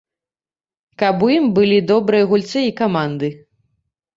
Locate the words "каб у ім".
1.01-1.45